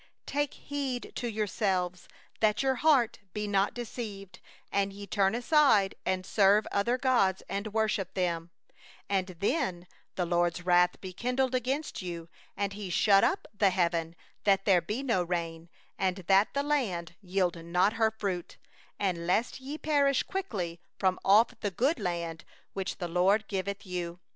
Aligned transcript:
16Take 0.25 0.53
heed 0.55 1.11
to 1.13 1.29
yourselves, 1.29 2.07
lest 2.41 2.63
your 2.63 2.73
heart 2.73 3.19
be 3.35 3.47
deceived, 3.71 4.39
and 4.71 4.91
ye 4.91 5.05
turn 5.05 5.35
aside, 5.35 5.93
and 6.07 6.25
serve 6.25 6.65
other 6.71 6.97
gods, 6.97 7.43
and 7.47 7.71
worship 7.71 8.15
them; 8.15 8.49
17and 9.11 9.39
the 9.39 9.53
anger 9.53 9.81
of 9.91 9.95
the 10.15 10.25
LORD 10.25 10.63
be 11.01 11.13
kindled 11.13 11.53
against 11.53 12.01
you, 12.01 12.29
and 12.57 12.73
He 12.73 12.89
shut 12.89 13.23
up 13.23 13.47
the 13.53 13.69
heaven, 13.69 14.15
so 14.39 14.39
that 14.45 14.65
there 14.65 14.81
shall 14.81 14.87
be 14.87 15.03
no 15.03 15.21
rain, 15.21 15.69
and 15.99 16.15
the 16.15 16.23
ground 16.23 16.47
shall 16.49 16.63
not 16.83 17.11
yield 17.21 17.55
her 17.93 18.09
fruit; 18.17 18.57
and 18.97 19.19
ye 19.59 19.77
perish 19.77 20.23
quickly 20.23 20.81
from 20.97 21.19
off 21.23 21.53
the 21.59 21.69
good 21.69 21.99
land 21.99 22.43
which 22.73 22.97
the 22.97 23.07
LORD 23.07 23.47
giveth 23.47 23.85
you. 23.85 24.19